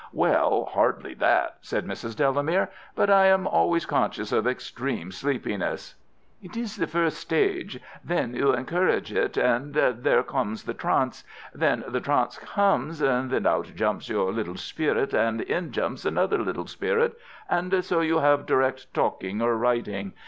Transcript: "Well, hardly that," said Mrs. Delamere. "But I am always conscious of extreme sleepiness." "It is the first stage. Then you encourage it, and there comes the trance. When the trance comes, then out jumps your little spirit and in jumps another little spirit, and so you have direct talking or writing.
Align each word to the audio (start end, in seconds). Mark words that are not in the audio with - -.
"Well, 0.13 0.65
hardly 0.73 1.13
that," 1.13 1.57
said 1.61 1.85
Mrs. 1.85 2.15
Delamere. 2.15 2.71
"But 2.95 3.11
I 3.11 3.27
am 3.27 3.45
always 3.45 3.85
conscious 3.85 4.31
of 4.31 4.47
extreme 4.47 5.11
sleepiness." 5.11 5.93
"It 6.41 6.57
is 6.57 6.75
the 6.77 6.87
first 6.87 7.17
stage. 7.19 7.79
Then 8.03 8.33
you 8.33 8.51
encourage 8.51 9.13
it, 9.13 9.37
and 9.37 9.75
there 9.75 10.23
comes 10.23 10.63
the 10.63 10.73
trance. 10.73 11.23
When 11.55 11.83
the 11.87 12.01
trance 12.01 12.39
comes, 12.39 12.97
then 12.97 13.45
out 13.45 13.73
jumps 13.75 14.09
your 14.09 14.33
little 14.33 14.57
spirit 14.57 15.13
and 15.13 15.41
in 15.41 15.71
jumps 15.71 16.03
another 16.03 16.39
little 16.39 16.65
spirit, 16.65 17.15
and 17.47 17.85
so 17.85 18.01
you 18.01 18.17
have 18.21 18.47
direct 18.47 18.91
talking 18.95 19.39
or 19.39 19.55
writing. 19.55 20.13